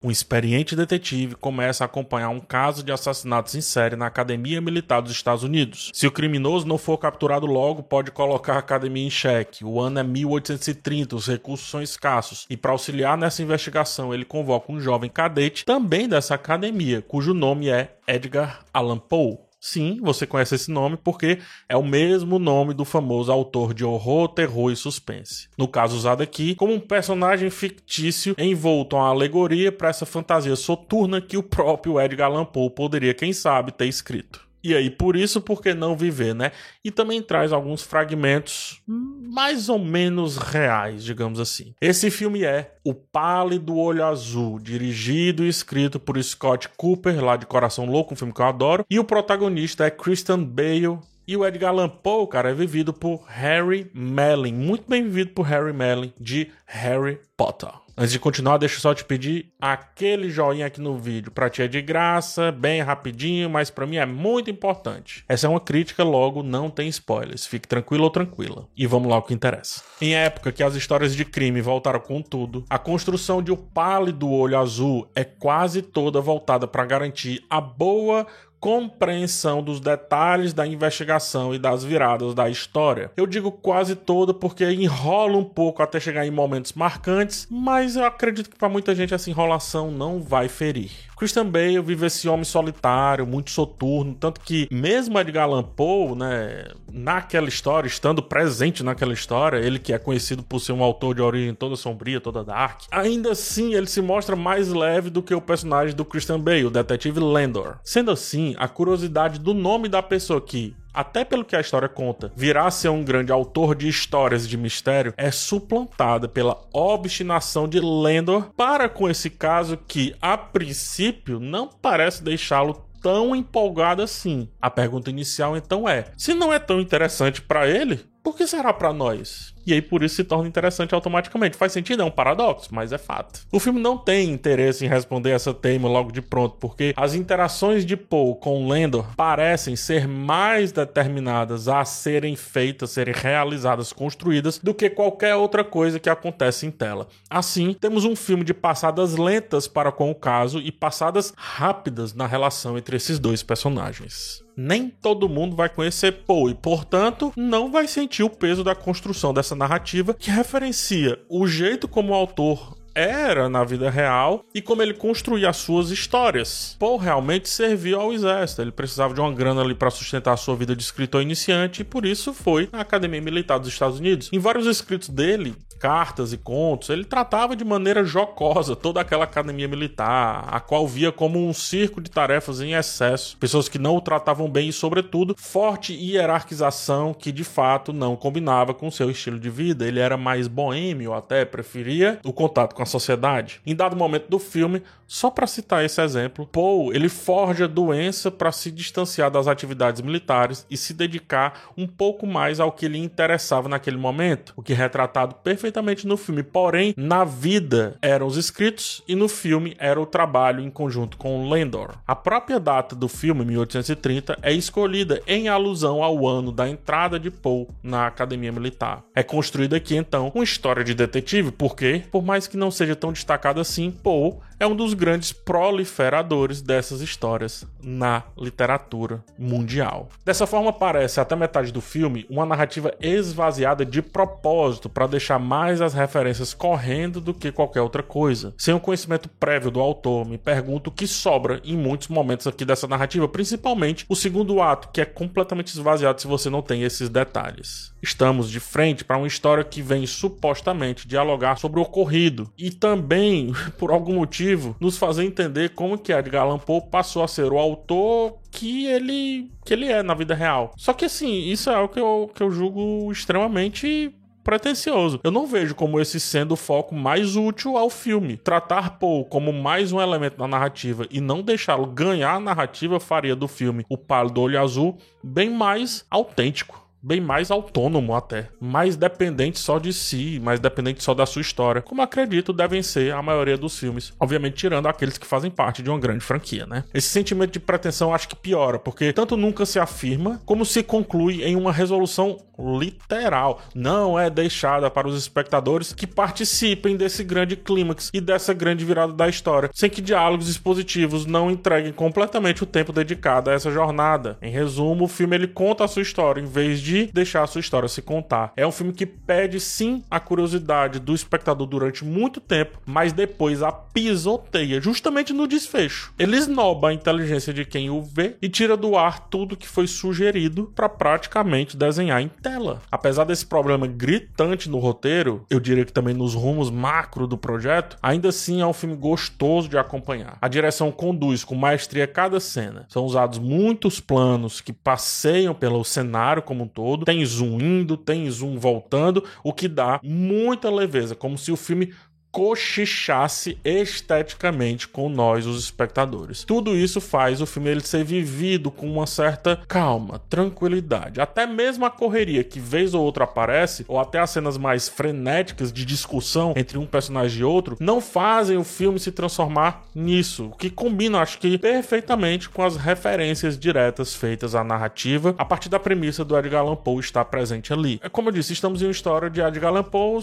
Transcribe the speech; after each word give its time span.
Um 0.00 0.12
experiente 0.12 0.76
detetive 0.76 1.34
começa 1.34 1.82
a 1.82 1.86
acompanhar 1.86 2.28
um 2.28 2.38
caso 2.38 2.84
de 2.84 2.92
assassinatos 2.92 3.56
em 3.56 3.60
série 3.60 3.96
na 3.96 4.06
Academia 4.06 4.60
Militar 4.60 5.02
dos 5.02 5.10
Estados 5.10 5.42
Unidos. 5.42 5.90
Se 5.92 6.06
o 6.06 6.12
criminoso 6.12 6.68
não 6.68 6.78
for 6.78 6.96
capturado 6.98 7.46
logo, 7.46 7.82
pode 7.82 8.12
colocar 8.12 8.54
a 8.54 8.58
academia 8.58 9.04
em 9.04 9.10
xeque. 9.10 9.64
O 9.64 9.80
ano 9.80 9.98
é 9.98 10.04
1830, 10.04 11.16
os 11.16 11.26
recursos 11.26 11.68
são 11.68 11.82
escassos. 11.82 12.46
E 12.48 12.56
para 12.56 12.70
auxiliar 12.70 13.18
nessa 13.18 13.42
investigação, 13.42 14.14
ele 14.14 14.24
convoca 14.24 14.70
um 14.70 14.78
jovem 14.78 15.10
cadete 15.10 15.64
também 15.64 16.08
dessa 16.08 16.36
academia, 16.36 17.02
cujo 17.02 17.34
nome 17.34 17.68
é 17.68 17.96
Edgar 18.06 18.60
Allan 18.72 18.98
Poe. 18.98 19.47
Sim, 19.60 19.98
você 20.00 20.26
conhece 20.26 20.54
esse 20.54 20.70
nome 20.70 20.96
porque 20.96 21.38
é 21.68 21.76
o 21.76 21.84
mesmo 21.84 22.38
nome 22.38 22.72
do 22.72 22.84
famoso 22.84 23.32
autor 23.32 23.74
de 23.74 23.84
horror, 23.84 24.28
terror 24.28 24.70
e 24.70 24.76
suspense. 24.76 25.48
No 25.58 25.66
caso 25.66 25.96
usado 25.96 26.22
aqui, 26.22 26.54
como 26.54 26.72
um 26.72 26.80
personagem 26.80 27.50
fictício 27.50 28.34
envolto 28.38 28.96
a 28.96 29.00
uma 29.00 29.08
alegoria 29.08 29.72
para 29.72 29.88
essa 29.88 30.06
fantasia 30.06 30.54
soturna 30.54 31.20
que 31.20 31.36
o 31.36 31.42
próprio 31.42 32.00
Edgar 32.00 32.30
Allan 32.30 32.44
Poe 32.44 32.70
poderia, 32.70 33.12
quem 33.12 33.32
sabe, 33.32 33.72
ter 33.72 33.86
escrito. 33.86 34.47
E 34.68 34.74
aí, 34.74 34.90
por 34.90 35.16
isso, 35.16 35.40
por 35.40 35.62
que 35.62 35.72
não 35.72 35.96
viver, 35.96 36.34
né? 36.34 36.52
E 36.84 36.90
também 36.90 37.22
traz 37.22 37.52
alguns 37.52 37.82
fragmentos 37.82 38.82
mais 38.86 39.68
ou 39.68 39.78
menos 39.78 40.36
reais, 40.36 41.02
digamos 41.02 41.40
assim. 41.40 41.74
Esse 41.80 42.10
filme 42.10 42.44
é 42.44 42.74
O 42.84 42.92
Pálido 42.92 43.76
Olho 43.76 44.04
Azul, 44.04 44.58
dirigido 44.58 45.44
e 45.44 45.48
escrito 45.48 45.98
por 45.98 46.22
Scott 46.22 46.68
Cooper, 46.76 47.24
lá 47.24 47.36
de 47.36 47.46
Coração 47.46 47.86
Louco, 47.86 48.12
um 48.12 48.16
filme 48.16 48.32
que 48.32 48.40
eu 48.40 48.46
adoro. 48.46 48.84
E 48.90 48.98
o 48.98 49.04
protagonista 49.04 49.86
é 49.86 49.90
Christian 49.90 50.42
Bale, 50.44 50.98
e 51.26 51.36
o 51.36 51.46
Edgar 51.46 51.70
Allan 51.70 51.90
Poe, 51.90 52.26
cara, 52.26 52.50
é 52.50 52.54
vivido 52.54 52.92
por 52.92 53.22
Harry 53.26 53.90
Melling, 53.94 54.54
muito 54.54 54.84
bem 54.88 55.02
vivido 55.02 55.32
por 55.32 55.42
Harry 55.42 55.74
Melling, 55.74 56.12
de 56.18 56.50
Harry 56.64 57.20
Potter. 57.36 57.68
Antes 58.00 58.12
de 58.12 58.20
continuar, 58.20 58.58
deixa 58.58 58.76
eu 58.76 58.80
só 58.80 58.94
te 58.94 59.04
pedir 59.04 59.52
aquele 59.60 60.30
joinha 60.30 60.66
aqui 60.66 60.80
no 60.80 60.96
vídeo. 60.96 61.32
Pra 61.32 61.50
ti 61.50 61.62
é 61.62 61.66
de 61.66 61.82
graça, 61.82 62.52
bem 62.52 62.80
rapidinho, 62.80 63.50
mas 63.50 63.70
para 63.70 63.88
mim 63.88 63.96
é 63.96 64.06
muito 64.06 64.48
importante. 64.48 65.24
Essa 65.28 65.48
é 65.48 65.50
uma 65.50 65.58
crítica, 65.58 66.04
logo 66.04 66.44
não 66.44 66.70
tem 66.70 66.88
spoilers. 66.88 67.44
Fique 67.44 67.66
tranquilo 67.66 68.04
ou 68.04 68.10
tranquila. 68.10 68.68
E 68.76 68.86
vamos 68.86 69.10
lá 69.10 69.18
o 69.18 69.22
que 69.22 69.34
interessa. 69.34 69.82
Em 70.00 70.14
época 70.14 70.52
que 70.52 70.62
as 70.62 70.76
histórias 70.76 71.12
de 71.12 71.24
crime 71.24 71.60
voltaram 71.60 71.98
com 71.98 72.22
tudo, 72.22 72.64
a 72.70 72.78
construção 72.78 73.42
de 73.42 73.50
O 73.50 73.56
Pálido 73.56 74.30
Olho 74.30 74.56
Azul 74.56 75.10
é 75.12 75.24
quase 75.24 75.82
toda 75.82 76.20
voltada 76.20 76.68
para 76.68 76.86
garantir 76.86 77.44
a 77.50 77.60
boa 77.60 78.28
compreensão 78.60 79.62
dos 79.62 79.80
detalhes 79.80 80.52
da 80.52 80.66
investigação 80.66 81.54
e 81.54 81.58
das 81.58 81.84
viradas 81.84 82.34
da 82.34 82.48
história. 82.48 83.10
Eu 83.16 83.26
digo 83.26 83.50
quase 83.50 83.94
toda 83.94 84.34
porque 84.34 84.68
enrola 84.70 85.36
um 85.36 85.44
pouco 85.44 85.82
até 85.82 86.00
chegar 86.00 86.26
em 86.26 86.30
momentos 86.30 86.72
marcantes, 86.72 87.46
mas 87.50 87.96
eu 87.96 88.04
acredito 88.04 88.50
que 88.50 88.56
para 88.56 88.68
muita 88.68 88.94
gente 88.94 89.14
essa 89.14 89.30
enrolação 89.30 89.90
não 89.90 90.20
vai 90.20 90.48
ferir. 90.48 91.07
Christian 91.18 91.46
Bale 91.46 91.80
vive 91.80 92.06
esse 92.06 92.28
homem 92.28 92.44
solitário, 92.44 93.26
muito 93.26 93.50
soturno, 93.50 94.14
tanto 94.14 94.40
que 94.40 94.68
mesmo 94.70 95.18
Edgar 95.18 95.44
Allan 95.44 95.62
Poe, 95.62 96.14
né, 96.14 96.66
naquela 96.92 97.48
história, 97.48 97.88
estando 97.88 98.22
presente 98.22 98.82
naquela 98.82 99.12
história, 99.12 99.58
ele 99.58 99.78
que 99.78 99.92
é 99.92 99.98
conhecido 99.98 100.42
por 100.42 100.60
ser 100.60 100.72
um 100.72 100.82
autor 100.82 101.14
de 101.14 101.22
origem 101.22 101.54
toda 101.54 101.76
sombria, 101.76 102.20
toda 102.20 102.44
dark, 102.44 102.82
ainda 102.90 103.32
assim 103.32 103.74
ele 103.74 103.86
se 103.86 104.00
mostra 104.00 104.36
mais 104.36 104.68
leve 104.68 105.10
do 105.10 105.22
que 105.22 105.34
o 105.34 105.40
personagem 105.40 105.94
do 105.94 106.04
Christian 106.04 106.40
Bale, 106.40 106.66
o 106.66 106.70
detetive 106.70 107.20
Landor. 107.20 107.78
Sendo 107.82 108.10
assim, 108.10 108.54
a 108.58 108.68
curiosidade 108.68 109.38
do 109.38 109.52
nome 109.52 109.88
da 109.88 110.02
pessoa 110.02 110.40
que 110.40 110.74
até 110.92 111.24
pelo 111.24 111.44
que 111.44 111.56
a 111.56 111.60
história 111.60 111.88
conta, 111.88 112.32
virá 112.34 112.66
a 112.66 112.70
ser 112.70 112.88
um 112.88 113.04
grande 113.04 113.32
autor 113.32 113.74
de 113.74 113.88
histórias 113.88 114.48
de 114.48 114.56
mistério, 114.56 115.14
é 115.16 115.30
suplantada 115.30 116.28
pela 116.28 116.58
obstinação 116.72 117.68
de 117.68 117.80
Landor 117.80 118.50
para 118.56 118.88
com 118.88 119.08
esse 119.08 119.30
caso 119.30 119.76
que, 119.76 120.14
a 120.20 120.36
princípio, 120.36 121.38
não 121.38 121.68
parece 121.68 122.22
deixá-lo 122.22 122.88
tão 123.00 123.34
empolgado 123.34 124.02
assim. 124.02 124.48
A 124.60 124.70
pergunta 124.70 125.10
inicial 125.10 125.56
então 125.56 125.88
é: 125.88 126.06
se 126.16 126.34
não 126.34 126.52
é 126.52 126.58
tão 126.58 126.80
interessante 126.80 127.40
para 127.40 127.68
ele, 127.68 128.04
por 128.28 128.36
que 128.36 128.46
será 128.46 128.74
para 128.74 128.92
nós? 128.92 129.54
E 129.66 129.72
aí 129.72 129.80
por 129.80 130.02
isso 130.02 130.16
se 130.16 130.24
torna 130.24 130.46
interessante 130.46 130.94
automaticamente. 130.94 131.56
Faz 131.56 131.72
sentido? 131.72 132.02
É 132.02 132.04
um 132.04 132.10
paradoxo, 132.10 132.68
mas 132.70 132.92
é 132.92 132.98
fato. 132.98 133.40
O 133.50 133.58
filme 133.58 133.80
não 133.80 133.96
tem 133.96 134.30
interesse 134.30 134.84
em 134.84 134.88
responder 134.88 135.30
essa 135.30 135.54
tema 135.54 135.88
logo 135.88 136.12
de 136.12 136.20
pronto, 136.20 136.56
porque 136.60 136.92
as 136.94 137.14
interações 137.14 137.86
de 137.86 137.96
Poe 137.96 138.34
com 138.38 138.68
Landor 138.68 139.14
parecem 139.16 139.76
ser 139.76 140.06
mais 140.06 140.72
determinadas 140.72 141.68
a 141.68 141.82
serem 141.86 142.36
feitas, 142.36 142.90
serem 142.90 143.14
realizadas, 143.14 143.94
construídas, 143.94 144.58
do 144.58 144.74
que 144.74 144.90
qualquer 144.90 145.34
outra 145.34 145.64
coisa 145.64 145.98
que 145.98 146.10
acontece 146.10 146.66
em 146.66 146.70
tela. 146.70 147.08
Assim, 147.30 147.72
temos 147.72 148.04
um 148.04 148.14
filme 148.14 148.44
de 148.44 148.52
passadas 148.52 149.16
lentas 149.16 149.66
para 149.66 149.90
com 149.90 150.10
o 150.10 150.14
caso 150.14 150.60
e 150.60 150.70
passadas 150.70 151.32
rápidas 151.34 152.12
na 152.12 152.26
relação 152.26 152.76
entre 152.76 152.98
esses 152.98 153.18
dois 153.18 153.42
personagens 153.42 154.46
nem 154.58 154.90
todo 154.90 155.28
mundo 155.28 155.54
vai 155.54 155.68
conhecer 155.68 156.24
Poe 156.26 156.50
e, 156.50 156.54
portanto, 156.54 157.32
não 157.36 157.70
vai 157.70 157.86
sentir 157.86 158.24
o 158.24 158.30
peso 158.30 158.64
da 158.64 158.74
construção 158.74 159.32
dessa 159.32 159.54
narrativa 159.54 160.14
que 160.14 160.32
referencia 160.32 161.16
o 161.28 161.46
jeito 161.46 161.86
como 161.86 162.10
o 162.10 162.14
autor 162.14 162.76
era 162.98 163.48
na 163.48 163.62
vida 163.62 163.88
real 163.88 164.44
e 164.52 164.60
como 164.60 164.82
ele 164.82 164.92
construía 164.92 165.48
as 165.48 165.58
suas 165.58 165.90
histórias. 165.90 166.76
Poe 166.80 166.98
realmente 166.98 167.48
serviu 167.48 168.00
ao 168.00 168.12
exército, 168.12 168.60
ele 168.60 168.72
precisava 168.72 169.14
de 169.14 169.20
uma 169.20 169.32
grana 169.32 169.60
ali 169.62 169.74
para 169.74 169.90
sustentar 169.90 170.32
a 170.32 170.36
sua 170.36 170.56
vida 170.56 170.74
de 170.74 170.82
escritor 170.82 171.22
iniciante 171.22 171.82
e 171.82 171.84
por 171.84 172.04
isso 172.04 172.34
foi 172.34 172.68
na 172.72 172.80
Academia 172.80 173.20
Militar 173.20 173.58
dos 173.58 173.68
Estados 173.68 174.00
Unidos. 174.00 174.28
Em 174.32 174.38
vários 174.38 174.66
escritos 174.66 175.08
dele, 175.08 175.54
cartas 175.78 176.32
e 176.32 176.36
contos, 176.36 176.90
ele 176.90 177.04
tratava 177.04 177.54
de 177.54 177.64
maneira 177.64 178.04
jocosa 178.04 178.74
toda 178.74 179.00
aquela 179.00 179.24
academia 179.24 179.68
militar, 179.68 180.44
a 180.48 180.60
qual 180.60 180.86
via 180.86 181.12
como 181.12 181.46
um 181.46 181.52
circo 181.52 182.00
de 182.00 182.10
tarefas 182.10 182.60
em 182.60 182.72
excesso, 182.72 183.36
pessoas 183.38 183.68
que 183.68 183.78
não 183.78 183.96
o 183.96 184.00
tratavam 184.00 184.50
bem 184.50 184.68
e, 184.68 184.72
sobretudo, 184.72 185.34
forte 185.38 185.94
hierarquização 185.94 187.14
que 187.14 187.30
de 187.30 187.44
fato 187.44 187.92
não 187.92 188.16
combinava 188.16 188.74
com 188.74 188.90
seu 188.90 189.10
estilo 189.10 189.38
de 189.38 189.48
vida. 189.48 189.86
Ele 189.86 190.00
era 190.00 190.16
mais 190.16 190.48
boêmio, 190.48 191.14
até 191.14 191.44
preferia 191.44 192.18
o 192.24 192.32
contato 192.32 192.74
com 192.74 192.82
a 192.82 192.86
sociedade. 192.88 193.60
Em 193.64 193.76
dado 193.76 193.94
momento 193.94 194.28
do 194.28 194.38
filme, 194.38 194.82
só 195.06 195.30
para 195.30 195.46
citar 195.46 195.84
esse 195.84 196.02
exemplo, 196.02 196.46
Poe 196.46 196.94
ele 196.94 197.08
forja 197.08 197.66
doença 197.66 198.30
para 198.30 198.52
se 198.52 198.70
distanciar 198.70 199.30
das 199.30 199.46
atividades 199.46 200.02
militares 200.02 200.66
e 200.70 200.76
se 200.76 200.92
dedicar 200.92 201.62
um 201.76 201.86
pouco 201.86 202.26
mais 202.26 202.60
ao 202.60 202.72
que 202.72 202.86
lhe 202.86 202.98
interessava 202.98 203.68
naquele 203.70 203.96
momento, 203.96 204.52
o 204.54 204.62
que 204.62 204.74
é 204.74 204.76
retratado 204.76 205.36
perfeitamente 205.36 206.06
no 206.06 206.16
filme. 206.16 206.42
Porém, 206.42 206.92
na 206.96 207.24
vida 207.24 207.96
eram 208.02 208.26
os 208.26 208.36
escritos 208.36 209.02
e 209.08 209.14
no 209.14 209.28
filme 209.28 209.74
era 209.78 209.98
o 210.00 210.04
trabalho 210.04 210.60
em 210.60 210.70
conjunto 210.70 211.16
com 211.16 211.48
Landor. 211.48 211.94
A 212.06 212.14
própria 212.14 212.60
data 212.60 212.94
do 212.94 213.08
filme, 213.08 213.44
1830, 213.44 214.38
é 214.42 214.52
escolhida 214.52 215.22
em 215.26 215.48
alusão 215.48 216.02
ao 216.02 216.26
ano 216.26 216.52
da 216.52 216.68
entrada 216.68 217.18
de 217.18 217.30
Poe 217.30 217.66
na 217.82 218.06
academia 218.06 218.52
militar. 218.52 219.02
É 219.14 219.22
construída 219.22 219.76
aqui 219.76 219.96
então 219.96 220.30
uma 220.34 220.44
história 220.44 220.84
de 220.84 220.94
detetive, 220.94 221.50
porque, 221.50 222.02
por 222.10 222.22
mais 222.22 222.46
que 222.46 222.56
não 222.56 222.70
seja 222.78 222.96
tão 222.96 223.12
destacado 223.12 223.60
assim, 223.60 223.90
Poe 223.90 224.36
é 224.60 224.66
um 224.66 224.74
dos 224.74 224.92
grandes 224.92 225.32
proliferadores 225.32 226.60
dessas 226.60 227.00
histórias 227.00 227.64
na 227.82 228.24
literatura 228.36 229.22
mundial. 229.38 230.08
Dessa 230.24 230.46
forma, 230.46 230.72
parece 230.72 231.20
até 231.20 231.36
metade 231.36 231.72
do 231.72 231.80
filme 231.80 232.26
uma 232.28 232.44
narrativa 232.44 232.92
esvaziada 233.00 233.84
de 233.84 234.02
propósito 234.02 234.88
para 234.88 235.06
deixar 235.06 235.38
mais 235.38 235.80
as 235.80 235.94
referências 235.94 236.52
correndo 236.52 237.20
do 237.20 237.32
que 237.32 237.52
qualquer 237.52 237.82
outra 237.82 238.02
coisa. 238.02 238.52
Sem 238.58 238.74
o 238.74 238.80
conhecimento 238.80 239.28
prévio 239.28 239.70
do 239.70 239.80
autor, 239.80 240.26
me 240.26 240.38
pergunto 240.38 240.90
o 240.90 240.92
que 240.92 241.06
sobra 241.06 241.60
em 241.64 241.76
muitos 241.76 242.08
momentos 242.08 242.46
aqui 242.46 242.64
dessa 242.64 242.88
narrativa, 242.88 243.28
principalmente 243.28 244.04
o 244.08 244.16
segundo 244.16 244.60
ato, 244.60 244.88
que 244.92 245.00
é 245.00 245.04
completamente 245.04 245.68
esvaziado 245.68 246.20
se 246.20 246.26
você 246.26 246.50
não 246.50 246.62
tem 246.62 246.82
esses 246.82 247.08
detalhes. 247.08 247.92
Estamos 248.02 248.50
de 248.50 248.60
frente 248.60 249.04
para 249.04 249.16
uma 249.16 249.26
história 249.26 249.64
que 249.64 249.82
vem 249.82 250.06
supostamente 250.06 251.06
dialogar 251.06 251.58
sobre 251.58 251.80
o 251.80 251.82
ocorrido 251.82 252.50
e 252.56 252.70
também, 252.70 253.52
por 253.78 253.90
algum 253.90 254.14
motivo, 254.14 254.47
nos 254.80 254.96
fazer 254.96 255.24
entender 255.24 255.70
como 255.70 255.98
que 255.98 256.12
Edgar 256.12 256.42
Allan 256.42 256.58
Poe 256.58 256.80
passou 256.90 257.22
a 257.22 257.28
ser 257.28 257.52
o 257.52 257.58
autor 257.58 258.38
que 258.50 258.86
ele 258.86 259.50
que 259.64 259.74
ele 259.74 259.86
é 259.86 260.02
na 260.02 260.14
vida 260.14 260.34
real. 260.34 260.72
Só 260.76 260.92
que 260.92 261.04
assim, 261.04 261.50
isso 261.50 261.70
é 261.70 261.74
algo 261.74 261.92
que 261.92 262.00
eu, 262.00 262.30
que 262.34 262.42
eu 262.42 262.50
julgo 262.50 263.10
extremamente 263.12 264.14
pretencioso. 264.48 265.20
Eu 265.22 265.30
não 265.30 265.46
vejo 265.46 265.74
como 265.74 266.00
esse 266.00 266.18
sendo 266.18 266.52
o 266.52 266.56
foco 266.56 266.94
mais 266.94 267.36
útil 267.36 267.76
ao 267.76 267.90
filme. 267.90 268.38
Tratar 268.38 268.98
Poe 268.98 269.26
como 269.28 269.52
mais 269.52 269.92
um 269.92 270.00
elemento 270.00 270.38
na 270.38 270.48
narrativa 270.48 271.06
e 271.10 271.20
não 271.20 271.42
deixá-lo 271.42 271.86
ganhar 271.86 272.34
a 272.34 272.40
narrativa 272.40 272.98
faria 272.98 273.36
do 273.36 273.46
filme 273.46 273.84
O 273.90 273.98
Pálido 273.98 274.40
Olho 274.40 274.58
Azul 274.58 274.96
bem 275.22 275.50
mais 275.50 276.06
autêntico 276.10 276.87
bem 277.08 277.22
mais 277.22 277.50
autônomo 277.50 278.14
até, 278.14 278.48
mais 278.60 278.94
dependente 278.94 279.58
só 279.58 279.78
de 279.78 279.94
si, 279.94 280.38
mais 280.44 280.60
dependente 280.60 281.02
só 281.02 281.14
da 281.14 281.24
sua 281.24 281.40
história, 281.40 281.80
como 281.80 282.02
acredito 282.02 282.52
devem 282.52 282.82
ser 282.82 283.14
a 283.14 283.22
maioria 283.22 283.56
dos 283.56 283.78
filmes, 283.78 284.12
obviamente 284.20 284.56
tirando 284.56 284.88
aqueles 284.88 285.16
que 285.16 285.26
fazem 285.26 285.50
parte 285.50 285.82
de 285.82 285.88
uma 285.88 285.98
grande 285.98 286.22
franquia, 286.22 286.66
né? 286.66 286.84
Esse 286.92 287.08
sentimento 287.08 287.52
de 287.52 287.60
pretensão 287.60 288.12
acho 288.12 288.28
que 288.28 288.36
piora, 288.36 288.78
porque 288.78 289.10
tanto 289.10 289.38
nunca 289.38 289.64
se 289.64 289.78
afirma, 289.78 290.38
como 290.44 290.66
se 290.66 290.82
conclui 290.82 291.42
em 291.42 291.56
uma 291.56 291.72
resolução 291.72 292.36
literal. 292.58 293.62
Não 293.74 294.18
é 294.18 294.28
deixada 294.28 294.90
para 294.90 295.08
os 295.08 295.16
espectadores 295.16 295.92
que 295.92 296.06
participem 296.06 296.96
desse 296.96 297.22
grande 297.22 297.56
clímax 297.56 298.10
e 298.12 298.20
dessa 298.20 298.52
grande 298.52 298.84
virada 298.84 299.12
da 299.12 299.28
história, 299.28 299.70
sem 299.72 299.88
que 299.88 300.02
diálogos 300.02 300.48
expositivos 300.48 301.24
não 301.24 301.50
entreguem 301.50 301.92
completamente 301.92 302.62
o 302.62 302.66
tempo 302.66 302.92
dedicado 302.92 303.48
a 303.48 303.54
essa 303.54 303.70
jornada. 303.70 304.36
Em 304.42 304.50
resumo, 304.50 305.04
o 305.04 305.08
filme 305.08 305.36
ele 305.36 305.46
conta 305.46 305.84
a 305.84 305.88
sua 305.88 306.02
história 306.02 306.40
em 306.40 306.46
vez 306.46 306.80
de 306.80 306.97
deixar 307.06 307.42
a 307.42 307.46
sua 307.46 307.60
história 307.60 307.88
se 307.88 308.02
contar. 308.02 308.52
É 308.56 308.66
um 308.66 308.72
filme 308.72 308.92
que 308.92 309.06
pede 309.06 309.60
sim 309.60 310.04
a 310.10 310.20
curiosidade 310.20 310.98
do 310.98 311.14
espectador 311.14 311.66
durante 311.66 312.04
muito 312.04 312.40
tempo, 312.40 312.80
mas 312.86 313.12
depois 313.12 313.62
a 313.62 313.72
pisoteia 313.72 314.80
justamente 314.80 315.32
no 315.32 315.46
desfecho. 315.46 316.12
Ele 316.18 316.36
esnoba 316.36 316.88
a 316.88 316.92
inteligência 316.92 317.52
de 317.52 317.64
quem 317.64 317.90
o 317.90 318.02
vê 318.02 318.36
e 318.40 318.48
tira 318.48 318.76
do 318.76 318.96
ar 318.96 319.28
tudo 319.28 319.56
que 319.56 319.68
foi 319.68 319.86
sugerido 319.86 320.72
para 320.74 320.88
praticamente 320.88 321.76
desenhar 321.76 322.20
em 322.20 322.28
tela. 322.28 322.82
Apesar 322.90 323.24
desse 323.24 323.46
problema 323.46 323.86
gritante 323.86 324.68
no 324.68 324.78
roteiro, 324.78 325.44
eu 325.50 325.60
diria 325.60 325.84
que 325.84 325.92
também 325.92 326.14
nos 326.14 326.34
rumos 326.34 326.70
macro 326.70 327.26
do 327.26 327.38
projeto, 327.38 327.96
ainda 328.02 328.28
assim 328.28 328.60
é 328.60 328.66
um 328.66 328.72
filme 328.72 328.96
gostoso 328.96 329.68
de 329.68 329.78
acompanhar. 329.78 330.38
A 330.40 330.48
direção 330.48 330.90
conduz 330.90 331.44
com 331.44 331.54
maestria 331.54 332.06
cada 332.06 332.40
cena. 332.40 332.86
São 332.88 333.04
usados 333.04 333.38
muitos 333.38 334.00
planos 334.00 334.60
que 334.60 334.72
passeiam 334.72 335.54
pelo 335.54 335.84
cenário 335.84 336.42
como 336.42 336.64
um 336.64 336.68
todo. 336.78 337.04
Tem 337.04 337.24
zoom 337.24 337.60
indo, 337.60 337.96
tem 337.96 338.30
zoom 338.30 338.56
voltando, 338.56 339.24
o 339.42 339.52
que 339.52 339.66
dá 339.66 339.98
muita 340.00 340.70
leveza, 340.70 341.16
como 341.16 341.36
se 341.36 341.50
o 341.50 341.56
filme 341.56 341.92
cochichasse 342.30 343.58
esteticamente 343.64 344.86
com 344.88 345.08
nós, 345.08 345.46
os 345.46 345.64
espectadores. 345.64 346.44
Tudo 346.44 346.74
isso 346.74 347.00
faz 347.00 347.40
o 347.40 347.46
filme 347.46 347.70
ele 347.70 347.80
ser 347.80 348.04
vivido 348.04 348.70
com 348.70 348.90
uma 348.90 349.06
certa 349.06 349.60
calma, 349.66 350.20
tranquilidade. 350.28 351.20
Até 351.20 351.46
mesmo 351.46 351.84
a 351.84 351.90
correria 351.90 352.44
que 352.44 352.60
vez 352.60 352.94
ou 352.94 353.02
outra 353.02 353.24
aparece, 353.24 353.84
ou 353.88 353.98
até 353.98 354.18
as 354.18 354.30
cenas 354.30 354.56
mais 354.56 354.88
frenéticas 354.88 355.72
de 355.72 355.84
discussão 355.84 356.52
entre 356.56 356.78
um 356.78 356.86
personagem 356.86 357.40
e 357.40 357.44
outro, 357.44 357.76
não 357.80 358.00
fazem 358.00 358.56
o 358.56 358.64
filme 358.64 358.98
se 358.98 359.12
transformar 359.12 359.84
nisso, 359.94 360.46
o 360.46 360.56
que 360.56 360.70
combina, 360.70 361.20
acho 361.20 361.38
que, 361.38 361.58
perfeitamente 361.58 362.48
com 362.48 362.62
as 362.62 362.76
referências 362.76 363.58
diretas 363.58 364.14
feitas 364.14 364.54
à 364.54 364.62
narrativa 364.62 365.34
a 365.38 365.44
partir 365.44 365.68
da 365.68 365.78
premissa 365.78 366.24
do 366.24 366.36
Edgar 366.36 366.60
Allan 366.60 366.76
Poe 366.76 367.00
estar 367.00 367.24
presente 367.24 367.72
ali. 367.72 368.00
É 368.02 368.08
como 368.08 368.28
eu 368.28 368.32
disse, 368.32 368.52
estamos 368.52 368.82
em 368.82 368.86
uma 368.86 368.92
história 368.92 369.28
de 369.30 369.40
Edgar 369.40 369.70
Allan 369.70 369.84
Poe 369.84 370.22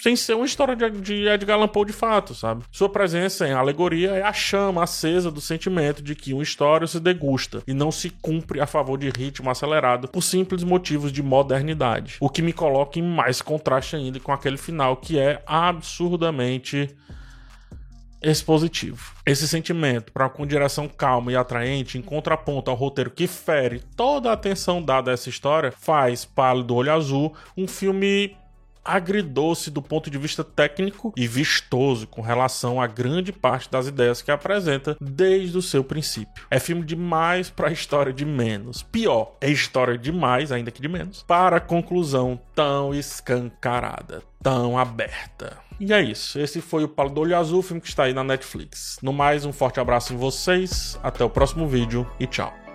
sem 0.00 0.16
ser 0.16 0.34
uma 0.34 0.46
história 0.46 0.76
de, 0.76 1.00
de 1.00 1.28
Edgar 1.28 1.56
Allan 1.56 1.68
Poe 1.68 1.86
de 1.86 1.92
fato, 1.92 2.34
sabe? 2.34 2.64
Sua 2.70 2.88
presença 2.88 3.46
em 3.46 3.52
alegoria 3.52 4.10
é 4.10 4.22
a 4.22 4.32
chama 4.32 4.82
acesa 4.82 5.30
do 5.30 5.40
sentimento 5.40 6.02
de 6.02 6.14
que 6.14 6.32
uma 6.32 6.42
história 6.42 6.86
se 6.86 7.00
degusta 7.00 7.62
e 7.66 7.74
não 7.74 7.90
se 7.90 8.10
cumpre 8.10 8.60
a 8.60 8.66
favor 8.66 8.98
de 8.98 9.10
ritmo 9.10 9.50
acelerado 9.50 10.08
por 10.08 10.22
simples 10.22 10.62
motivos 10.62 11.12
de 11.12 11.22
modernidade. 11.22 12.16
O 12.20 12.30
que 12.30 12.42
me 12.42 12.52
coloca 12.52 12.98
em 12.98 13.02
mais 13.02 13.42
contraste 13.42 13.96
ainda 13.96 14.20
com 14.20 14.32
aquele 14.32 14.56
final 14.56 14.96
que 14.96 15.18
é 15.18 15.42
absurdamente 15.46 16.94
expositivo. 18.20 19.14
Esse 19.24 19.46
sentimento, 19.46 20.12
para 20.12 20.28
com 20.28 20.46
direção 20.46 20.88
calma 20.88 21.32
e 21.32 21.36
atraente, 21.36 21.98
em 21.98 22.02
contraponto 22.02 22.70
ao 22.70 22.76
roteiro 22.76 23.10
que 23.10 23.26
fere 23.26 23.80
toda 23.96 24.30
a 24.30 24.32
atenção 24.32 24.82
dada 24.82 25.10
a 25.10 25.14
essa 25.14 25.28
história, 25.28 25.72
faz 25.72 26.24
Pálido 26.24 26.74
Olho 26.74 26.92
Azul 26.92 27.34
um 27.56 27.68
filme 27.68 28.36
agridoce 28.84 29.70
do 29.70 29.82
ponto 29.82 30.10
de 30.10 30.18
vista 30.18 30.42
técnico 30.42 31.12
e 31.16 31.26
vistoso 31.26 32.06
com 32.06 32.22
relação 32.22 32.80
a 32.80 32.86
grande 32.86 33.32
parte 33.32 33.70
das 33.70 33.86
ideias 33.86 34.22
que 34.22 34.30
apresenta 34.30 34.96
desde 35.00 35.56
o 35.56 35.62
seu 35.62 35.84
princípio. 35.84 36.46
É 36.50 36.58
filme 36.58 36.84
demais 36.84 37.50
para 37.50 37.72
história 37.72 38.12
de 38.12 38.24
menos. 38.24 38.82
Pior, 38.82 39.36
é 39.40 39.50
história 39.50 39.96
demais, 39.96 40.52
ainda 40.52 40.70
que 40.70 40.82
de 40.82 40.88
menos, 40.88 41.22
para 41.22 41.56
a 41.56 41.60
conclusão 41.60 42.40
tão 42.54 42.94
escancarada, 42.94 44.22
tão 44.42 44.78
aberta. 44.78 45.58
E 45.80 45.92
é 45.92 46.02
isso. 46.02 46.38
Esse 46.38 46.60
foi 46.60 46.82
o 46.82 46.88
Palo 46.88 47.10
do 47.10 47.20
Olho 47.20 47.36
Azul, 47.36 47.62
filme 47.62 47.80
que 47.80 47.88
está 47.88 48.04
aí 48.04 48.12
na 48.12 48.24
Netflix. 48.24 48.98
No 49.00 49.12
mais, 49.12 49.44
um 49.44 49.52
forte 49.52 49.78
abraço 49.78 50.12
em 50.12 50.16
vocês, 50.16 50.98
até 51.02 51.24
o 51.24 51.30
próximo 51.30 51.68
vídeo 51.68 52.06
e 52.18 52.26
tchau. 52.26 52.67